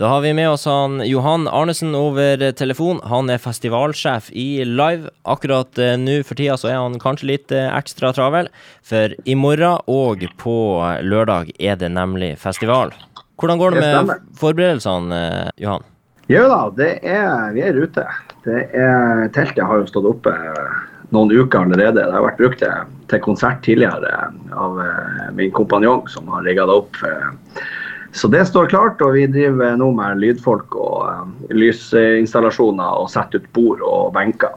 Da 0.00 0.06
har 0.06 0.20
vi 0.20 0.34
med 0.34 0.50
oss 0.50 0.64
han 0.64 1.06
Johan 1.06 1.48
Arnesen 1.48 1.94
over 1.94 2.52
telefon. 2.56 3.02
Han 3.04 3.28
er 3.28 3.36
festivalsjef 3.36 4.30
i 4.32 4.64
Live. 4.64 5.10
Akkurat 5.28 5.76
uh, 5.76 5.90
nå 6.00 6.14
for 6.24 6.40
tida 6.40 6.54
så 6.56 6.70
er 6.70 6.78
han 6.80 6.94
kanskje 7.02 7.26
litt 7.28 7.52
uh, 7.52 7.66
ekstra 7.76 8.08
travel, 8.16 8.48
for 8.80 9.12
i 9.28 9.34
morgen 9.36 9.76
og 9.92 10.24
på 10.40 10.54
lørdag 11.04 11.50
er 11.60 11.76
det 11.82 11.90
nemlig 11.92 12.30
festival. 12.40 12.94
Hvordan 13.36 13.60
går 13.60 13.76
det, 13.76 13.82
med 14.08 14.24
forberedelsene, 14.40 15.18
uh, 15.20 15.52
Johan? 15.60 15.84
Jo 16.32 16.46
da, 16.48 16.62
det 16.80 16.88
er, 17.04 17.52
vi 17.52 17.66
er 17.66 17.74
i 17.74 17.82
rute. 17.82 18.06
Det 18.46 18.62
er, 18.72 19.26
teltet 19.36 19.68
har 19.68 19.82
jo 19.82 19.90
stått 19.92 20.08
oppe 20.14 20.32
noen 21.12 21.28
uker 21.28 21.66
allerede. 21.66 22.00
Det 22.00 22.16
har 22.16 22.24
vært 22.24 22.40
brukt 22.40 22.64
til, 22.64 22.96
til 23.12 23.20
konsert 23.28 23.60
tidligere 23.68 24.16
av 24.56 24.80
min 25.36 25.52
kompanjong 25.52 26.06
som 26.08 26.32
har 26.32 26.48
rigga 26.48 26.64
det 26.72 26.80
opp. 26.86 27.04
Så 28.12 28.28
det 28.28 28.42
står 28.48 28.70
klart, 28.72 29.02
og 29.04 29.14
vi 29.14 29.26
driver 29.30 29.76
nå 29.78 29.90
med 29.94 30.18
lydfolk 30.18 30.74
og 30.74 31.02
um, 31.06 31.34
lysinstallasjoner 31.54 33.02
og 33.02 33.10
setter 33.12 33.38
ut 33.38 33.50
bord 33.54 33.84
og 33.86 34.14
benker. 34.16 34.56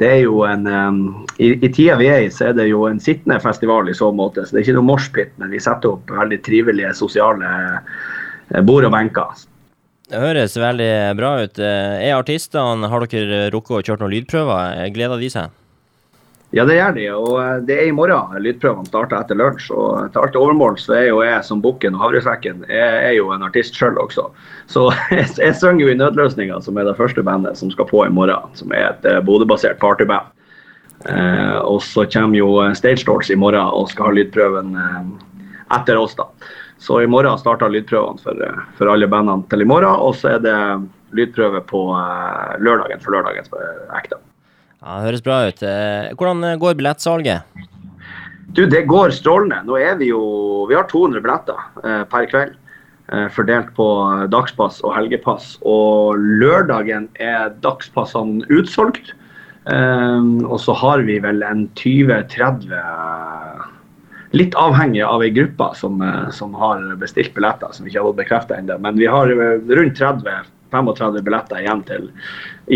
Det 0.00 0.08
er 0.08 0.20
jo 0.24 0.42
en, 0.48 0.66
um, 0.68 1.00
i, 1.40 1.54
I 1.56 1.70
tida 1.72 1.96
vi 2.00 2.10
er 2.12 2.26
i, 2.26 2.32
så 2.32 2.50
er 2.50 2.58
det 2.58 2.68
jo 2.68 2.84
en 2.88 3.00
sittende 3.00 3.40
festival 3.40 3.88
i 3.88 3.96
så 3.96 4.10
måte. 4.12 4.44
Så 4.44 4.52
det 4.52 4.60
er 4.60 4.68
ikke 4.68 4.78
noe 4.80 4.90
moshpit, 4.92 5.32
men 5.40 5.52
vi 5.52 5.62
setter 5.64 5.94
opp 5.94 6.12
veldig 6.12 6.40
trivelige 6.44 6.92
sosiale 6.96 7.54
eh, 7.80 8.60
bord 8.64 8.88
og 8.88 8.92
benker. 8.96 9.46
Det 10.10 10.20
høres 10.20 10.56
veldig 10.58 10.92
bra 11.16 11.34
ut. 11.44 11.60
Er 11.62 12.16
artistene, 12.16 12.88
har 12.90 13.06
dere 13.06 13.44
rukket 13.54 13.76
å 13.78 13.82
kjøre 13.84 14.02
noen 14.02 14.16
lydprøver? 14.16 14.80
Gleder 14.96 15.20
de 15.22 15.28
seg? 15.32 15.59
Ja, 16.50 16.64
det 16.66 16.80
gjør 16.80 16.94
de. 16.96 17.04
Og 17.14 17.36
eh, 17.38 17.60
det 17.66 17.76
er 17.78 17.88
i 17.88 17.94
morgen 17.94 18.34
lydprøvene 18.42 18.88
starter 18.90 19.20
etter 19.20 19.38
lunsj. 19.38 19.68
Og 19.70 20.10
til 20.10 20.24
alt 20.24 20.38
overmål 20.38 20.78
så 20.82 20.96
er 20.98 21.06
jo 21.12 21.22
jeg 21.22 21.44
som 21.46 21.62
bukken 21.62 21.94
og 21.94 22.02
havresekken 22.06 22.64
jeg 22.66 23.04
er 23.06 23.14
jo 23.14 23.30
en 23.34 23.46
artist 23.46 23.78
sjøl 23.78 24.00
også. 24.02 24.26
Så 24.70 24.88
jeg, 25.14 25.28
jeg 25.38 25.56
synger 25.60 25.84
jo 25.84 25.92
i 25.94 25.98
Nødløsninga, 26.00 26.58
som 26.64 26.80
er 26.80 26.90
det 26.90 26.98
første 26.98 27.22
bandet 27.26 27.60
som 27.60 27.70
skal 27.70 27.86
på 27.90 28.02
i 28.06 28.12
morgen. 28.12 28.50
Som 28.58 28.74
er 28.74 28.90
et 28.90 29.06
uh, 29.06 29.20
Bodø-basert 29.26 29.78
partyband. 29.82 30.32
Eh, 31.08 31.58
og 31.64 31.78
så 31.86 32.04
kommer 32.12 32.36
jo 32.36 32.48
Stage 32.76 33.06
Doors 33.08 33.30
i 33.32 33.38
morgen 33.38 33.70
og 33.72 33.88
skal 33.88 34.10
ha 34.10 34.16
lydprøven 34.18 34.74
eh, 34.76 34.98
etter 35.78 35.96
oss, 35.96 36.12
da. 36.18 36.26
Så 36.80 36.98
i 37.00 37.08
morgen 37.08 37.38
starter 37.40 37.72
lydprøvene 37.72 38.20
for, 38.20 38.42
for, 38.76 38.90
alle 38.90 39.08
bandene 39.08 39.46
til 39.52 39.62
i 39.62 39.68
morgen. 39.68 39.94
Og 40.02 40.16
så 40.18 40.34
er 40.34 40.42
det 40.44 40.56
lydprøve 41.16 41.62
på 41.68 41.84
lørdagen 42.64 43.02
for 43.04 43.16
lørdagens 43.16 43.52
ekte. 43.98 44.16
Ja, 44.80 44.96
det 44.96 45.10
høres 45.10 45.24
bra 45.24 45.42
ut. 45.50 45.60
Eh, 45.60 46.08
hvordan 46.16 46.44
eh, 46.48 46.56
går 46.60 46.78
billettsalget? 46.78 47.44
Du, 48.56 48.64
Det 48.66 48.86
går 48.88 49.12
strålende. 49.12 49.60
Nå 49.68 49.76
er 49.78 49.98
vi 50.00 50.08
jo 50.08 50.66
Vi 50.70 50.74
har 50.74 50.88
200 50.88 51.20
billetter 51.20 51.60
eh, 51.84 52.04
per 52.08 52.26
kveld. 52.30 52.56
Fordelt 53.34 53.72
på 53.74 53.84
dagspass 54.30 54.76
og 54.86 54.92
helgepass. 54.94 55.56
Og 55.66 56.14
lørdagen 56.38 57.08
er 57.18 57.48
dagspassene 57.58 58.46
utsolgt. 58.54 59.10
Og 59.66 60.54
så 60.62 60.76
har 60.78 61.02
vi 61.02 61.16
vel 61.18 61.42
en 61.42 61.64
20-30 61.74 62.70
Litt 64.38 64.54
avhengig 64.54 65.02
av 65.02 65.24
ei 65.26 65.32
gruppe 65.34 65.72
som, 65.74 65.98
som, 66.30 66.54
har 66.54 66.86
bestilt 67.02 67.34
billetter, 67.34 67.74
som 67.74 67.82
vi 67.82 67.90
ikke 67.90 67.98
har 67.98 68.12
fått 68.12 68.20
bekrefta 68.22 68.60
ennå. 68.60 68.78
Men 68.78 68.94
vi 69.02 69.10
har 69.10 69.26
rundt 69.26 69.98
30-35 69.98 71.18
billetter 71.26 71.64
igjen 71.64 71.82
til 71.90 72.06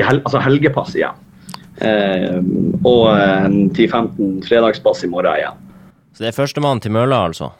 altså 0.00 0.40
helgepass 0.40 0.96
igjen. 0.96 1.20
Eh, 1.82 2.38
og 2.86 3.08
en 3.16 3.56
10-15 3.74 4.42
fredagspass 4.46 5.02
i 5.02 5.10
morgen 5.10 5.40
igjen. 5.40 5.62
Så 6.12 6.24
det 6.24 6.30
er 6.30 6.36
førstemann 6.36 6.82
til 6.82 6.94
mølla, 6.94 7.24
altså? 7.30 7.50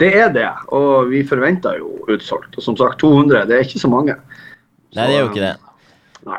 Det 0.00 0.14
er 0.16 0.30
det, 0.32 0.48
og 0.72 1.10
vi 1.10 1.20
forventer 1.28 1.76
jo 1.80 1.90
utsolgt. 2.08 2.54
Og 2.56 2.64
som 2.64 2.78
sagt, 2.78 3.02
200, 3.02 3.44
det 3.50 3.58
er 3.58 3.66
ikke 3.66 3.82
så 3.82 3.90
mange. 3.92 4.14
Nei, 4.96 5.04
det 5.04 5.18
er 5.18 5.20
jo 5.20 5.28
ikke 5.28 5.44
det. 5.44 5.56
Nei. 6.24 6.38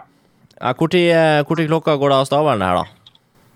Ja, 0.58 0.73
hvor, 0.80 0.89
tid, 0.89 1.11
eh, 1.13 1.44
hvor 1.45 1.59
tid 1.59 1.69
klokka 1.69 1.95
går 2.02 2.13
det 2.13 2.17
av 2.23 2.31
stabelen 2.31 2.66
her, 2.66 2.81
da? 2.81 3.02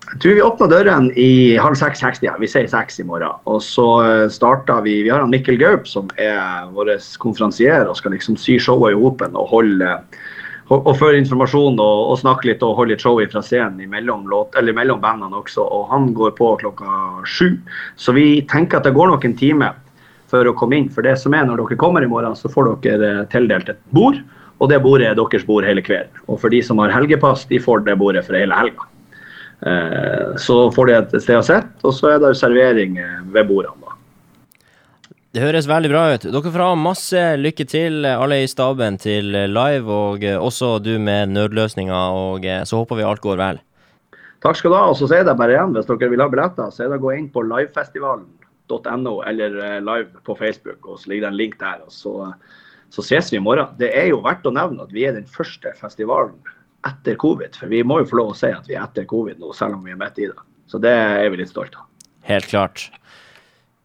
Jeg 0.06 0.20
tror 0.22 0.36
vi 0.36 0.44
åpner 0.46 0.70
døren 0.70 1.08
i 1.18 1.30
halv 1.58 1.74
seks-seks. 1.80 2.20
Ja. 2.22 2.36
Vi 2.38 2.46
sier 2.46 2.68
seks 2.70 3.00
i 3.02 3.06
morgen. 3.08 3.34
Og 3.50 3.58
så 3.64 3.86
eh, 4.04 4.28
starter 4.30 4.84
vi 4.84 5.00
Vi 5.02 5.10
har 5.10 5.24
han 5.24 5.32
Mikkel 5.34 5.58
Gaup 5.58 5.88
som 5.90 6.06
er 6.22 6.70
vår 6.76 6.92
konferansier 7.18 7.90
og 7.90 7.98
skal 7.98 8.14
liksom 8.14 8.38
sy 8.38 8.60
showet 8.62 8.94
i 8.94 9.00
hopen 9.00 9.34
og 9.34 9.50
holde 9.50 9.96
og, 10.66 10.92
føre 10.98 11.20
informasjon 11.20 11.78
og, 11.78 11.98
og, 12.10 12.16
snakke 12.18 12.50
litt 12.50 12.62
og 12.66 12.74
holde 12.80 12.94
litt 12.94 13.02
show 13.04 13.20
fra 13.30 13.42
scenen 13.44 13.84
imellom, 13.84 14.24
låt, 14.30 14.56
mellom 14.74 15.02
bandene 15.02 15.38
også. 15.38 15.62
Og 15.62 15.90
han 15.92 16.10
går 16.16 16.34
på 16.38 16.48
klokka 16.62 17.22
sju. 17.22 17.54
Så 17.94 18.14
vi 18.16 18.42
tenker 18.50 18.80
at 18.80 18.88
det 18.88 18.96
går 18.96 19.12
nok 19.12 19.26
en 19.28 19.36
time 19.38 19.70
for 20.30 20.48
å 20.48 20.56
komme 20.58 20.80
inn. 20.80 20.90
For 20.90 21.06
det 21.06 21.14
som 21.22 21.36
er 21.38 21.46
når 21.46 21.62
dere 21.62 21.78
kommer 21.78 22.02
i 22.02 22.10
morgen, 22.10 22.34
så 22.34 22.50
får 22.50 22.74
dere 22.82 23.12
eh, 23.12 23.22
tildelt 23.30 23.70
et 23.70 23.80
bord. 23.94 24.18
Og 24.58 24.70
det 24.72 24.80
bordet 24.82 25.10
er 25.10 25.16
deres 25.18 25.46
bord 25.46 25.66
hele 25.68 25.84
kvelden. 25.84 26.22
Og 26.26 26.40
for 26.42 26.50
de 26.50 26.62
som 26.64 26.80
har 26.82 26.94
helgepass, 26.94 27.46
de 27.50 27.60
får 27.62 27.84
det 27.86 27.98
bordet 28.00 28.24
for 28.26 28.38
hele 28.38 28.56
helga. 28.56 28.90
Eh, 29.70 30.36
så 30.42 30.64
får 30.74 30.90
de 30.90 30.96
et 30.98 31.18
sted 31.22 31.38
å 31.38 31.44
sitte, 31.46 31.78
og 31.86 31.94
så 31.96 32.16
er 32.16 32.24
det 32.24 32.36
servering 32.40 32.98
eh, 33.00 33.20
ved 33.32 33.48
bordene. 33.48 33.85
Det 35.36 35.42
høres 35.44 35.66
veldig 35.68 35.90
bra 35.92 36.02
ut. 36.14 36.22
Dere 36.32 36.50
får 36.54 36.62
ha 36.64 36.76
masse 36.80 37.22
lykke 37.36 37.64
til, 37.68 38.06
alle 38.08 38.38
i 38.40 38.46
staben 38.48 38.94
til 38.96 39.34
live, 39.52 39.84
og 39.92 40.22
eh, 40.24 40.38
også 40.40 40.78
du 40.80 40.94
med 40.96 41.34
nødløsninger. 41.34 42.14
Og 42.16 42.46
eh, 42.48 42.62
så 42.64 42.78
håper 42.80 42.96
vi 42.96 43.04
alt 43.04 43.20
går 43.20 43.36
vel. 43.42 43.58
Takk 44.40 44.56
skal 44.56 44.72
du 44.72 44.76
ha. 44.78 44.86
Og 44.88 44.96
så 44.96 45.10
sier 45.10 45.20
jeg 45.20 45.26
det 45.28 45.34
bare 45.36 45.52
igjen, 45.52 45.74
hvis 45.76 45.90
dere 45.90 46.08
vil 46.08 46.22
ha 46.24 46.28
billetter, 46.32 46.70
så 46.72 46.86
er 46.86 46.88
det 46.88 46.96
å 46.96 47.04
gå 47.04 47.12
inn 47.18 47.26
på 47.34 47.42
livefestivalen.no 47.50 49.12
eller 49.28 49.58
eh, 49.66 49.74
live 49.84 50.24
på 50.24 50.38
Facebook, 50.38 50.80
og 50.88 51.02
så 51.02 51.12
ligger 51.12 51.26
det 51.26 51.32
en 51.34 51.38
link 51.42 51.58
der. 51.60 51.84
og 51.84 51.92
så, 51.92 52.14
så 52.96 53.04
ses 53.04 53.28
vi 53.34 53.36
i 53.36 53.44
morgen. 53.44 53.76
Det 53.76 53.92
er 53.92 54.08
jo 54.14 54.22
verdt 54.24 54.48
å 54.48 54.54
nevne 54.56 54.88
at 54.88 54.96
vi 54.96 55.04
er 55.04 55.18
den 55.18 55.28
første 55.36 55.74
festivalen 55.76 56.40
etter 56.88 57.20
covid. 57.20 57.60
For 57.60 57.68
vi 57.76 57.82
må 57.84 58.00
jo 58.00 58.08
få 58.08 58.22
lov 58.22 58.32
å 58.32 58.38
si 58.40 58.54
at 58.56 58.72
vi 58.72 58.80
er 58.80 58.86
etter 58.86 59.04
covid 59.12 59.44
nå, 59.44 59.52
selv 59.60 59.76
om 59.76 59.84
vi 59.84 59.92
er 59.92 60.00
midt 60.00 60.24
i 60.24 60.32
det. 60.32 60.48
Så 60.72 60.80
det 60.80 60.96
er 60.96 61.28
vi 61.28 61.44
litt 61.44 61.52
stolte 61.52 61.84
av. 61.84 61.92
Helt 62.32 62.48
klart. 62.48 62.88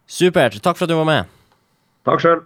Supert. 0.08 0.62
Takk 0.64 0.80
for 0.80 0.88
at 0.88 0.96
du 0.96 1.00
var 1.04 1.12
med. 1.12 1.41
Takk 2.06 2.24
sjøl. 2.24 2.40